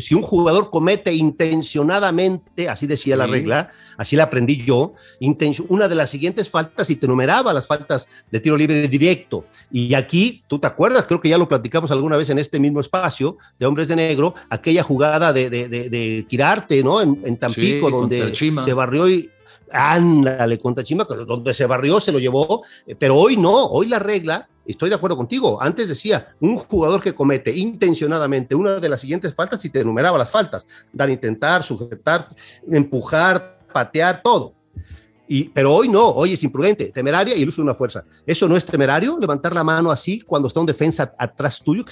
si 0.00 0.14
un 0.14 0.22
jugador 0.22 0.70
comete 0.70 1.12
intencionadamente, 1.12 2.68
así 2.68 2.86
decía 2.86 3.16
la 3.16 3.26
regla, 3.26 3.68
así 3.98 4.16
la 4.16 4.24
aprendí 4.24 4.64
yo, 4.64 4.94
una 5.68 5.86
de 5.86 5.94
las 5.94 6.08
siguientes 6.08 6.48
faltas 6.48 6.88
y 6.88 6.96
te 6.96 7.06
numeraba 7.06 7.52
las 7.52 7.66
faltas 7.66 8.08
de 8.30 8.40
tiro 8.40 8.56
libre 8.56 8.88
directo. 8.88 9.44
Y 9.70 9.92
aquí, 9.92 10.42
tú 10.48 10.58
te 10.58 10.66
acuerdas, 10.66 11.04
creo 11.06 11.20
que 11.20 11.28
ya 11.28 11.36
lo 11.36 11.46
platicamos 11.46 11.90
alguna 11.90 12.16
vez 12.16 12.30
en 12.30 12.38
este 12.38 12.58
mismo 12.58 12.80
espacio 12.80 13.36
de 13.58 13.66
Hombres 13.66 13.88
de 13.88 13.96
Negro, 13.96 14.34
aquella 14.48 14.82
jugada 14.82 15.30
de 15.30 15.48
de, 15.50 15.57
de, 15.66 16.26
Quirarte, 16.28 16.82
¿no? 16.84 17.00
En, 17.00 17.36
Tampico, 17.36 17.90
donde 17.90 18.34
se 18.34 18.72
barrió 18.72 19.08
y, 19.08 19.28
ándale, 19.72 20.58
contra 20.58 20.84
Chima, 20.84 21.04
donde 21.04 21.54
se 21.54 21.66
barrió, 21.66 22.00
se 22.00 22.12
lo 22.12 22.18
llevó, 22.18 22.62
eh, 22.86 22.94
pero 22.94 23.16
hoy 23.16 23.36
no, 23.36 23.66
hoy 23.66 23.88
la 23.88 23.98
regla, 23.98 24.48
estoy 24.66 24.88
de 24.88 24.94
acuerdo 24.94 25.16
contigo, 25.16 25.60
antes 25.60 25.88
decía, 25.88 26.34
un 26.40 26.56
jugador 26.56 27.00
que 27.00 27.14
comete 27.14 27.54
intencionadamente 27.54 28.54
una 28.54 28.76
de 28.76 28.88
las 28.88 29.00
siguientes 29.00 29.34
faltas 29.34 29.64
y 29.64 29.70
te 29.70 29.80
enumeraba 29.80 30.18
las 30.18 30.30
faltas, 30.30 30.66
dar, 30.92 31.10
intentar, 31.10 31.62
sujetar, 31.62 32.28
empujar, 32.68 33.58
patear, 33.72 34.22
todo. 34.22 34.54
Y, 35.30 35.50
pero 35.50 35.74
hoy 35.74 35.90
no, 35.90 36.08
hoy 36.08 36.32
es 36.32 36.42
imprudente, 36.42 36.90
temeraria 36.90 37.36
y 37.36 37.42
el 37.42 37.48
uso 37.48 37.60
de 37.60 37.64
una 37.64 37.74
fuerza. 37.74 38.02
¿Eso 38.24 38.48
no 38.48 38.56
es 38.56 38.64
temerario? 38.64 39.18
Levantar 39.20 39.54
la 39.54 39.62
mano 39.62 39.90
así 39.90 40.20
cuando 40.20 40.48
está 40.48 40.60
un 40.60 40.64
defensa 40.66 41.14
atrás 41.18 41.62
tuyo, 41.62 41.84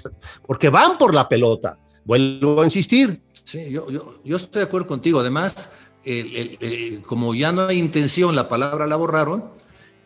porque 0.47 0.71
van 0.71 0.97
por 0.97 1.13
la 1.13 1.29
pelota. 1.29 1.79
Vuelvo 2.03 2.63
a 2.63 2.65
insistir. 2.65 3.21
Sí, 3.47 3.71
yo, 3.71 3.89
yo, 3.91 4.21
yo 4.25 4.37
estoy 4.37 4.61
de 4.61 4.67
acuerdo 4.67 4.89
contigo. 4.89 5.21
Además, 5.21 5.77
como 7.07 7.35
ya 7.35 7.53
no 7.53 7.67
hay 7.67 7.79
intención, 7.79 8.35
la 8.35 8.49
palabra 8.49 8.87
la 8.87 8.97
borraron, 8.97 9.45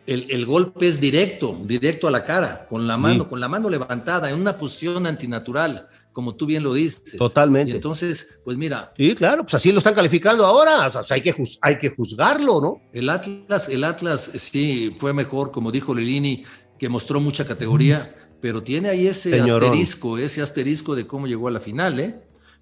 el, 0.05 0.45
golpe 0.45 0.87
es 0.87 0.99
directo, 0.99 1.57
directo 1.63 2.07
a 2.07 2.11
la 2.11 2.23
cara, 2.23 2.65
con 2.67 2.87
la 2.87 2.97
mano, 2.97 3.27
con 3.27 3.39
la 3.39 3.47
mano 3.47 3.69
levantada, 3.69 4.29
en 4.29 4.39
una 4.39 4.57
posición 4.57 5.05
antinatural, 5.05 5.87
como 6.11 6.35
tú 6.35 6.45
bien 6.45 6.63
lo 6.63 6.73
dices. 6.73 7.17
Totalmente. 7.17 7.73
entonces, 7.73 8.39
pues 8.43 8.57
mira. 8.57 8.93
Sí, 8.95 9.15
claro, 9.15 9.43
pues 9.43 9.55
así 9.55 9.71
lo 9.71 9.77
están 9.77 9.93
calificando 9.93 10.45
ahora, 10.45 10.91
hay, 11.09 11.21
que 11.21 11.35
hay 11.61 11.79
que 11.79 11.89
juzgarlo, 11.89 12.61
¿no? 12.61 12.81
El 12.93 13.09
Atlas, 13.09 13.69
el 13.69 13.83
Atlas 13.83 14.31
sí 14.35 14.95
fue 14.99 15.13
mejor, 15.13 15.51
como 15.51 15.71
dijo 15.71 15.95
Lilini, 15.95 16.43
que 16.77 16.89
mostró 16.89 17.19
mucha 17.21 17.45
categoría, 17.45 18.15
pero 18.41 18.63
tiene 18.63 18.89
ahí 18.89 19.07
ese 19.07 19.39
asterisco, 19.39 20.17
ese 20.17 20.41
asterisco 20.41 20.95
de 20.95 21.07
cómo 21.07 21.27
llegó 21.27 21.47
a 21.47 21.51
la 21.51 21.59
final, 21.59 21.99
¿eh? 21.99 22.19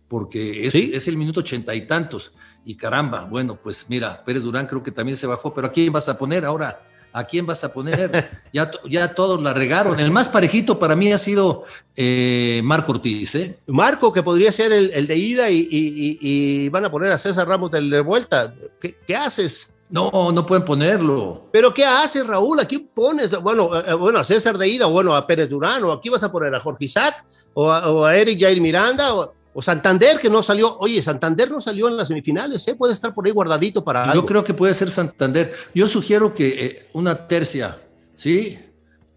Porque 0.09 0.65
es, 0.65 0.75
es 0.75 1.07
el 1.07 1.15
minuto 1.15 1.39
ochenta 1.39 1.73
y 1.73 1.87
tantos. 1.87 2.33
Y 2.65 2.75
caramba, 2.75 3.23
bueno, 3.23 3.57
pues 3.61 3.85
mira, 3.89 4.23
Pérez 4.25 4.43
Durán 4.43 4.65
creo 4.65 4.83
que 4.83 4.91
también 4.91 5.17
se 5.17 5.27
bajó, 5.27 5.53
pero 5.53 5.67
¿a 5.67 5.71
quién 5.71 5.93
vas 5.93 6.09
a 6.09 6.17
poner 6.17 6.43
ahora? 6.43 6.83
¿A 7.11 7.23
quién 7.23 7.45
vas 7.45 7.63
a 7.63 7.73
poner? 7.73 8.39
Ya, 8.51 8.71
ya 8.89 9.13
todos 9.13 9.41
la 9.43 9.53
regaron. 9.53 9.99
El 9.99 10.09
más 10.09 10.27
parejito 10.27 10.79
para 10.79 10.95
mí 10.95 11.11
ha 11.11 11.19
sido 11.19 11.65
eh, 11.95 12.61
Marco 12.63 12.93
Ortiz. 12.93 13.35
¿eh? 13.35 13.59
Marco, 13.67 14.11
que 14.11 14.23
podría 14.23 14.51
ser 14.51 14.71
el, 14.71 15.05
de 15.05 15.15
ida 15.15 15.51
y, 15.51 16.67
van 16.69 16.85
a 16.85 16.91
poner 16.91 17.11
a 17.11 17.19
César 17.19 17.47
Ramos 17.47 17.69
del 17.69 17.91
de 17.91 18.01
vuelta. 18.01 18.51
¿Qué, 18.79 19.15
haces? 19.15 19.75
No, 19.91 20.31
no 20.31 20.45
pueden 20.47 20.65
ponerlo. 20.65 21.47
¿Pero 21.51 21.71
qué 21.71 21.85
haces, 21.85 22.25
Raúl? 22.25 22.59
¿A 22.59 22.65
quién 22.65 22.89
pones? 22.91 23.29
Bueno, 23.39 23.69
eh, 23.79 23.93
bueno, 23.93 24.17
a 24.17 24.23
César 24.23 24.57
de 24.57 24.67
ida, 24.67 24.87
o 24.87 24.91
bueno, 24.91 25.15
a 25.15 25.27
Pérez 25.27 25.47
Durán, 25.47 25.83
o 25.83 25.91
aquí 25.91 26.09
vas 26.09 26.23
a 26.23 26.31
poner 26.31 26.55
a 26.55 26.59
Jorge 26.59 26.85
Isaac, 26.85 27.23
o 27.53 27.71
a, 27.71 27.87
o 27.87 28.05
a 28.05 28.15
Eric 28.15 28.39
Jair 28.39 28.59
Miranda, 28.59 29.13
o, 29.13 29.35
o 29.59 29.61
Santander, 29.61 30.17
que 30.19 30.29
no 30.29 30.41
salió. 30.41 30.77
Oye, 30.77 31.03
Santander 31.03 31.51
no 31.51 31.59
salió 31.59 31.89
en 31.89 31.97
las 31.97 32.07
semifinales, 32.07 32.65
¿eh? 32.69 32.75
Puede 32.75 32.93
estar 32.93 33.13
por 33.13 33.25
ahí 33.25 33.33
guardadito 33.33 33.83
para. 33.83 34.13
Yo 34.13 34.25
creo 34.25 34.41
que 34.41 34.53
puede 34.53 34.73
ser 34.73 34.89
Santander. 34.89 35.53
Yo 35.75 35.85
sugiero 35.85 36.33
que 36.33 36.47
eh, 36.47 36.89
una 36.93 37.27
tercia, 37.27 37.77
¿sí? 38.15 38.57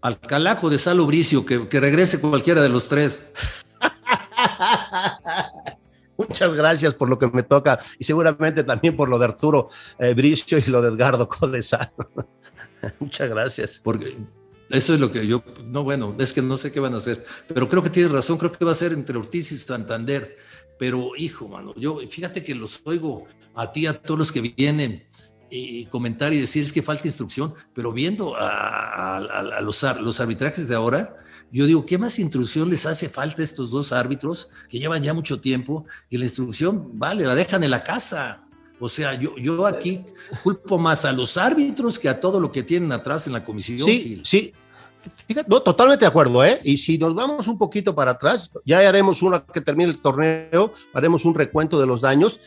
Al 0.01 0.19
calaco 0.19 0.69
de 0.69 0.77
Salo 0.77 1.05
Bricio, 1.05 1.45
que, 1.45 1.79
regrese 1.79 2.19
cualquiera 2.19 2.61
de 2.61 2.67
los 2.67 2.89
tres. 2.89 3.25
Muchas 6.17 6.53
gracias 6.55 6.93
por 6.93 7.07
lo 7.07 7.17
que 7.17 7.27
me 7.27 7.43
toca 7.43 7.79
y 7.97 8.03
seguramente 8.03 8.65
también 8.65 8.97
por 8.97 9.07
lo 9.07 9.17
de 9.17 9.25
Arturo 9.25 9.69
eh, 9.97 10.13
Bricio 10.13 10.57
y 10.57 10.69
lo 10.69 10.81
de 10.81 10.89
Edgardo 10.89 11.29
Codesano. 11.29 11.93
Muchas 12.99 13.29
gracias. 13.29 13.79
Porque 13.81 14.17
eso 14.73 14.95
es 14.95 14.99
lo 14.99 15.11
que 15.11 15.27
yo, 15.27 15.43
no, 15.67 15.83
bueno, 15.83 16.15
es 16.17 16.33
que 16.33 16.41
no 16.41 16.57
sé 16.57 16.71
qué 16.71 16.79
van 16.79 16.95
a 16.95 16.97
hacer, 16.97 17.23
pero 17.47 17.69
creo 17.69 17.83
que 17.83 17.91
tienes 17.91 18.11
razón, 18.11 18.39
creo 18.39 18.51
que 18.51 18.65
va 18.65 18.71
a 18.71 18.75
ser 18.75 18.91
entre 18.91 19.17
Ortiz 19.17 19.51
y 19.51 19.59
Santander. 19.59 20.35
Pero, 20.79 21.11
hijo, 21.15 21.47
mano, 21.47 21.75
yo, 21.77 21.99
fíjate 22.09 22.43
que 22.43 22.55
los 22.55 22.81
oigo 22.85 23.27
a 23.53 23.71
ti, 23.71 23.85
a 23.85 23.93
todos 23.93 24.17
los 24.17 24.31
que 24.31 24.41
vienen 24.41 25.05
y 25.51 25.85
comentar 25.85 26.33
y 26.33 26.41
decir 26.41 26.63
es 26.63 26.73
que 26.73 26.81
falta 26.81 27.07
instrucción, 27.07 27.53
pero 27.75 27.93
viendo 27.93 28.33
a, 28.35 29.61
los, 29.61 29.83
los 30.01 30.19
arbitrajes 30.19 30.67
de 30.67 30.73
ahora, 30.73 31.17
yo 31.51 31.67
digo, 31.67 31.85
¿qué 31.85 31.99
más 31.99 32.17
instrucción 32.17 32.71
les 32.71 32.87
hace 32.87 33.07
falta 33.07 33.43
a 33.43 33.45
estos 33.45 33.69
dos 33.69 33.91
árbitros 33.91 34.49
que 34.67 34.79
llevan 34.79 35.03
ya 35.03 35.13
mucho 35.13 35.39
tiempo? 35.39 35.85
Y 36.09 36.17
la 36.17 36.25
instrucción, 36.25 36.97
vale, 36.97 37.25
la 37.25 37.35
dejan 37.35 37.63
en 37.63 37.69
la 37.69 37.83
casa. 37.83 38.43
O 38.79 38.89
sea, 38.89 39.13
yo, 39.13 39.37
yo 39.37 39.67
aquí 39.67 39.99
culpo 40.43 40.79
más 40.79 41.05
a 41.05 41.13
los 41.13 41.37
árbitros 41.37 41.99
que 41.99 42.09
a 42.09 42.19
todo 42.19 42.39
lo 42.39 42.51
que 42.51 42.63
tienen 42.63 42.91
atrás 42.91 43.27
en 43.27 43.33
la 43.33 43.43
comisión. 43.43 43.77
Sí, 43.77 44.21
sí, 44.25 44.51
Fíjate, 45.27 45.49
no, 45.49 45.61
totalmente 45.61 46.05
de 46.05 46.09
acuerdo, 46.09 46.43
¿eh? 46.45 46.59
Y 46.63 46.77
si 46.77 46.97
nos 46.97 47.13
vamos 47.13 47.47
un 47.47 47.57
poquito 47.57 47.93
para 47.93 48.11
atrás, 48.11 48.49
ya 48.65 48.87
haremos 48.87 49.21
una 49.21 49.45
que 49.45 49.61
termine 49.61 49.89
el 49.89 49.97
torneo, 49.97 50.71
haremos 50.93 51.25
un 51.25 51.35
recuento 51.35 51.79
de 51.79 51.85
los 51.85 52.01
daños, 52.01 52.39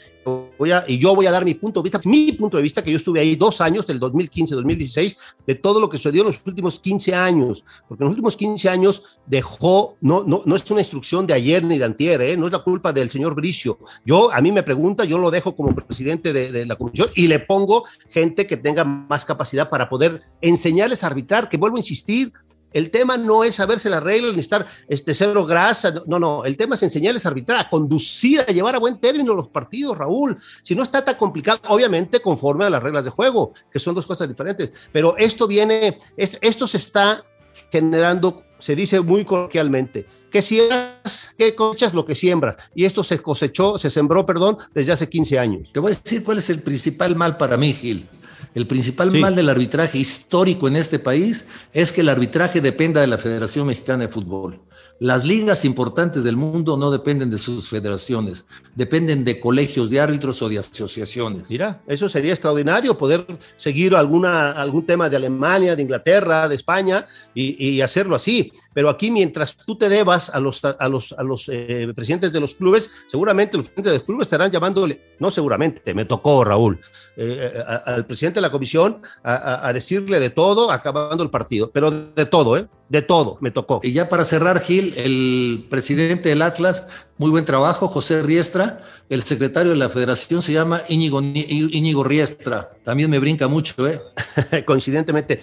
voy 0.59 0.73
a, 0.73 0.85
y 0.87 0.99
yo 0.99 1.15
voy 1.15 1.27
a 1.27 1.31
dar 1.31 1.45
mi 1.45 1.55
punto 1.55 1.81
de 1.81 1.85
vista, 1.85 2.01
mi 2.05 2.33
punto 2.33 2.57
de 2.57 2.63
vista, 2.63 2.83
que 2.83 2.91
yo 2.91 2.97
estuve 2.97 3.21
ahí 3.21 3.37
dos 3.37 3.61
años, 3.61 3.87
del 3.87 4.01
2015-2016, 4.01 5.17
de 5.47 5.55
todo 5.55 5.81
lo 5.81 5.89
que 5.89 5.99
sucedió 5.99 6.23
en 6.23 6.29
los 6.29 6.43
últimos 6.47 6.81
15 6.81 7.15
años, 7.15 7.65
porque 7.89 8.03
en 8.03 8.07
los 8.07 8.13
últimos 8.13 8.37
15 8.37 8.69
años 8.69 9.03
dejó, 9.27 9.97
no, 10.01 10.25
no, 10.27 10.43
no 10.45 10.57
es 10.57 10.71
una 10.71 10.81
instrucción 10.81 11.27
de 11.27 11.35
ayer 11.35 11.63
ni 11.63 11.79
de 11.79 11.85
antier, 11.85 12.21
¿eh? 12.23 12.37
no 12.37 12.47
es 12.47 12.53
la 12.53 12.61
culpa 12.61 12.93
del 12.93 13.11
señor 13.11 13.35
Bricio. 13.35 13.79
Yo, 14.05 14.33
a 14.33 14.41
mí 14.41 14.51
me 14.51 14.63
pregunta, 14.63 15.05
yo 15.05 15.19
lo 15.19 15.31
dejo 15.31 15.55
como 15.55 15.75
presidente 15.75 16.33
de, 16.33 16.51
de 16.51 16.67
la 16.67 16.77
comisión 16.77 17.09
y 17.15 17.27
le 17.27 17.39
pongo 17.39 17.85
gente 18.11 18.47
que 18.47 18.57
tenga 18.57 18.85
más 18.85 19.25
capacidad 19.25 19.69
para 19.69 19.89
poder 19.89 20.23
enseñarles 20.41 21.05
a 21.05 21.09
arbitrar, 21.09 21.49
que 21.49 21.57
vuelvo 21.57 21.77
a 21.77 21.81
insistir, 21.81 22.33
el 22.73 22.91
tema 22.91 23.17
no 23.17 23.45
es 23.45 23.55
saberse 23.55 23.89
las 23.89 24.03
reglas 24.03 24.35
ni 24.35 24.41
estar 24.41 24.67
este, 24.89 25.15
cero 25.15 25.47
grasa. 25.47 25.95
No, 26.07 26.19
no. 26.19 26.45
El 26.45 26.57
tema 26.57 26.75
es 26.75 26.83
enseñarles 26.83 27.25
a 27.25 27.29
arbitrar, 27.29 27.59
a 27.59 27.71
conducir, 27.71 28.41
a 28.41 28.53
llevar 28.53 28.75
a 28.75 28.79
buen 28.79 28.99
término 28.99 29.35
los 29.35 29.49
partidos, 29.49 29.97
Raúl. 29.97 30.37
Si 30.63 30.75
no 30.75 30.83
está 30.83 31.05
tan 31.05 31.17
complicado, 31.17 31.61
obviamente 31.69 32.21
conforme 32.21 32.65
a 32.65 32.71
las 32.71 32.83
reglas 32.83 33.05
de 33.05 33.11
juego, 33.11 33.53
que 33.71 33.79
son 33.79 33.95
dos 33.95 34.07
cosas 34.07 34.29
diferentes. 34.29 34.73
Pero 34.93 35.17
esto 35.17 35.47
viene, 35.47 35.99
esto 36.17 36.67
se 36.67 36.77
está 36.77 37.25
generando, 37.71 38.45
se 38.59 38.77
dice 38.77 39.01
muy 39.01 39.25
coloquialmente, 39.25 40.07
que 40.31 40.43
siembras, 40.43 41.31
que 41.39 41.55
cosechas 41.55 41.95
lo 41.95 42.05
que 42.05 42.15
siembras. 42.15 42.57
Y 42.75 42.85
esto 42.85 43.03
se 43.03 43.21
cosechó, 43.21 43.79
se 43.79 43.91
sembró, 43.91 44.27
perdón, 44.27 44.59
desde 44.75 44.93
hace 44.93 45.09
15 45.09 45.39
años. 45.39 45.73
Te 45.73 45.81
voy 45.81 45.93
a 45.93 45.97
decir 45.97 46.23
cuál 46.23 46.39
es 46.39 46.51
el 46.51 46.61
principal 46.61 47.17
mal 47.17 47.37
para 47.37 47.57
mí, 47.57 47.73
Gil. 47.73 48.09
El 48.57 48.67
principal 48.67 49.13
mal 49.13 49.37
del 49.37 49.51
arbitraje 49.51 49.99
histórico 49.99 50.67
en 50.67 50.77
este 50.77 50.99
país 50.99 51.47
es 51.75 51.93
que 51.93 52.01
el 52.01 52.09
arbitraje 52.09 52.63
dependa 52.63 53.03
de 53.03 53.07
la 53.07 53.19
Federación 53.19 53.67
Mexicana 53.67 54.07
de 54.07 54.09
Fútbol. 54.09 54.63
Las 54.99 55.27
ligas 55.27 55.67
importantes 55.67 56.25
del 56.25 56.39
mundo 56.39 56.79
no 56.79 56.91
dependen 56.91 57.29
de 57.29 57.37
sus 57.37 57.69
federaciones, 57.69 58.47
dependen 58.75 59.27
de 59.27 59.39
colegios 59.39 59.91
de 59.91 60.01
árbitros 60.01 60.41
o 60.41 60.49
de 60.49 60.59
asociaciones. 60.59 61.51
Mira, 61.51 61.83
eso 61.87 62.09
sería 62.09 62.33
extraordinario, 62.33 62.97
poder 62.97 63.27
seguir 63.57 63.95
alguna, 63.95 64.53
algún 64.53 64.87
tema 64.87 65.11
de 65.11 65.17
Alemania, 65.17 65.77
de 65.77 65.83
Inglaterra, 65.83 66.49
de 66.49 66.55
España 66.55 67.07
y, 67.35 67.79
hacerlo 67.83 68.17
así. 68.17 68.51
Pero 68.73 68.89
aquí, 68.89 69.11
mientras 69.11 69.55
tú 69.55 69.77
te 69.77 69.91
debas 69.91 70.31
a 70.31 70.41
los, 70.41 70.65
a 70.65 70.89
los, 70.89 71.13
a 71.13 71.23
los 71.23 71.47
eh, 71.53 71.93
presidentes 71.95 72.33
de 72.33 72.41
los 72.41 72.55
clubes, 72.55 72.91
seguramente 73.07 73.59
los 73.59 73.67
presidentes 73.67 73.93
de 73.93 73.99
los 73.99 74.07
clubes 74.07 74.27
estarán 74.29 74.51
llamándole, 74.51 75.16
no 75.19 75.31
seguramente, 75.31 75.95
me 75.95 76.05
tocó 76.05 76.45
Raúl, 76.45 76.81
eh, 77.17 77.53
eh, 77.55 77.63
al 77.87 78.05
presidente 78.07 78.39
de 78.39 78.43
la 78.43 78.51
comisión 78.51 79.01
a, 79.23 79.73
decirle 79.73 80.21
de 80.21 80.31
todo, 80.31 80.71
acabando 80.71 81.23
el 81.25 81.31
partido, 81.31 81.71
pero 81.71 81.91
de 81.91 82.27
todo, 82.27 82.57
¿eh? 82.57 82.67
De 82.89 83.03
todo, 83.03 83.39
me 83.41 83.51
tocó. 83.51 83.81
Y 83.83 83.93
ya 83.93 84.09
para 84.09 84.25
cerrar, 84.25 84.61
Gil, 84.61 84.95
el 84.97 85.67
presidente 85.69 86.29
del 86.29 86.43
Atlas, 86.43 86.87
muy 87.19 87.31
buen 87.31 87.45
trabajo, 87.45 87.89
José 87.89 88.23
Riestra, 88.23 88.83
el 89.09 89.23
secretario 89.23 89.73
de 89.73 89.79
la 89.79 89.89
federación 89.89 90.43
se 90.43 90.53
llama 90.53 90.83
Íñigo, 90.89 91.21
Íñigo 91.21 92.05
Riestra, 92.05 92.71
también 92.85 93.11
me 93.11 93.19
brinca 93.19 93.49
mucho, 93.49 93.89
¿eh? 93.89 94.01
Coincidentemente, 94.67 95.41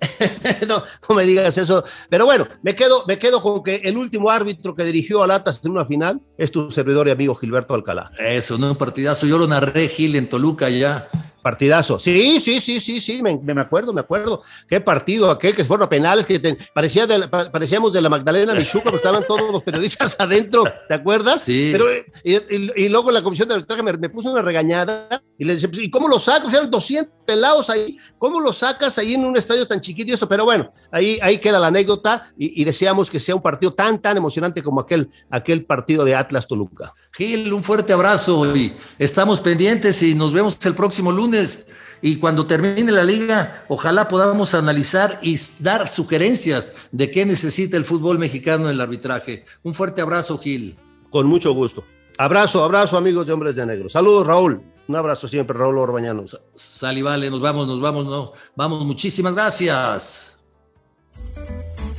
no, 0.68 0.82
no, 1.08 1.14
me 1.14 1.24
digas 1.24 1.56
eso. 1.58 1.84
Pero 2.08 2.26
bueno, 2.26 2.46
me 2.62 2.74
quedo, 2.74 3.04
me 3.06 3.18
quedo 3.18 3.40
con 3.40 3.62
que 3.62 3.76
el 3.76 3.96
último 3.96 4.30
árbitro 4.30 4.74
que 4.74 4.84
dirigió 4.84 5.22
al 5.22 5.30
Atlas 5.30 5.60
en 5.64 5.72
una 5.72 5.84
final 5.84 6.20
es 6.38 6.50
tu 6.50 6.70
servidor 6.70 7.08
y 7.08 7.10
amigo 7.10 7.34
Gilberto 7.34 7.74
Alcalá. 7.74 8.10
Eso, 8.18 8.58
no 8.58 8.70
un 8.70 8.76
partidazo. 8.76 9.26
Yo 9.26 9.38
lo 9.38 9.46
narré, 9.46 9.88
Gil, 9.88 10.16
en 10.16 10.28
Toluca 10.28 10.68
ya. 10.68 11.08
Partidazo. 11.42 11.98
Sí, 11.98 12.38
sí, 12.38 12.60
sí, 12.60 12.80
sí, 12.80 13.00
sí, 13.00 13.22
me, 13.22 13.38
me, 13.38 13.60
acuerdo, 13.60 13.94
me 13.94 14.00
acuerdo. 14.00 14.42
Qué 14.68 14.80
partido 14.80 15.30
aquel 15.30 15.56
que 15.56 15.64
fueron 15.64 15.86
a 15.86 15.88
penales, 15.88 16.26
que 16.26 16.38
parecía 16.74 17.06
de 17.06 17.28
parecíamos 17.28 17.94
de 17.94 18.02
la 18.02 18.10
Magdalena 18.10 18.54
Michuca, 18.54 18.84
pero 18.84 18.96
estaban 18.98 19.24
todos 19.26 19.50
los 19.50 19.62
periodistas 19.62 20.16
adentro, 20.20 20.64
¿te 20.86 20.94
acuerdas? 20.94 21.42
Sí. 21.42 21.70
Pero, 21.72 21.86
y, 22.22 22.88
luego 22.90 23.10
la 23.10 23.22
comisión 23.22 23.48
de 23.48 23.54
arbitraje 23.54 23.82
me, 23.82 23.94
me, 23.94 24.10
puso 24.10 24.30
una 24.30 24.42
regañada 24.42 25.22
y 25.40 25.44
le 25.46 25.54
decía, 25.54 25.70
¿y 25.72 25.90
cómo 25.90 26.06
lo 26.06 26.18
sacas? 26.18 26.52
Eran 26.52 26.70
200 26.70 27.14
pelados 27.26 27.70
ahí, 27.70 27.96
¿cómo 28.18 28.40
lo 28.40 28.52
sacas 28.52 28.98
ahí 28.98 29.14
en 29.14 29.24
un 29.24 29.38
estadio 29.38 29.66
tan 29.66 29.80
chiquito 29.80 30.10
y 30.10 30.14
eso? 30.14 30.28
Pero 30.28 30.44
bueno, 30.44 30.70
ahí, 30.92 31.18
ahí 31.22 31.38
queda 31.38 31.58
la 31.58 31.68
anécdota 31.68 32.30
y, 32.36 32.60
y 32.60 32.64
deseamos 32.66 33.10
que 33.10 33.18
sea 33.18 33.36
un 33.36 33.40
partido 33.40 33.72
tan, 33.72 34.02
tan 34.02 34.18
emocionante 34.18 34.62
como 34.62 34.82
aquel, 34.82 35.08
aquel 35.30 35.64
partido 35.64 36.04
de 36.04 36.14
Atlas 36.14 36.46
Toluca. 36.46 36.92
Gil, 37.12 37.50
un 37.54 37.62
fuerte 37.64 37.94
abrazo 37.94 38.54
y 38.54 38.74
estamos 38.98 39.40
pendientes 39.40 40.02
y 40.02 40.14
nos 40.14 40.30
vemos 40.30 40.58
el 40.66 40.74
próximo 40.74 41.10
lunes. 41.10 41.64
Y 42.02 42.16
cuando 42.16 42.46
termine 42.46 42.92
la 42.92 43.04
liga, 43.04 43.64
ojalá 43.68 44.08
podamos 44.08 44.52
analizar 44.52 45.20
y 45.22 45.40
dar 45.60 45.88
sugerencias 45.88 46.72
de 46.92 47.10
qué 47.10 47.24
necesita 47.24 47.78
el 47.78 47.86
fútbol 47.86 48.18
mexicano 48.18 48.66
en 48.66 48.72
el 48.72 48.80
arbitraje. 48.82 49.46
Un 49.62 49.72
fuerte 49.72 50.02
abrazo, 50.02 50.36
Gil. 50.36 50.78
Con 51.08 51.26
mucho 51.26 51.54
gusto. 51.54 51.82
Abrazo, 52.18 52.62
abrazo, 52.62 52.98
amigos 52.98 53.26
de 53.26 53.32
Hombres 53.32 53.56
de 53.56 53.64
Negro. 53.64 53.88
Saludos, 53.88 54.26
Raúl. 54.26 54.69
Un 54.90 54.96
abrazo 54.96 55.28
siempre, 55.28 55.56
Raúl 55.56 55.78
Orbañano. 55.78 56.24
Sal 56.56 56.98
y 56.98 57.02
vale, 57.02 57.30
nos 57.30 57.40
vamos, 57.40 57.68
nos 57.68 57.80
vamos, 57.80 58.06
no. 58.06 58.32
Vamos, 58.56 58.84
muchísimas 58.84 59.36
gracias. 59.36 60.36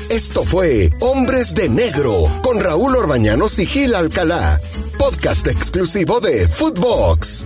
Esto 0.10 0.44
fue 0.44 0.90
Hombres 1.00 1.56
de 1.56 1.70
Negro 1.70 2.14
con 2.44 2.60
Raúl 2.60 2.98
Orbañanos 2.98 3.60
y 3.60 3.66
Gil 3.66 3.96
Alcalá, 3.96 4.60
podcast 5.00 5.48
exclusivo 5.48 6.20
de 6.20 6.50
Footbox. 6.50 7.46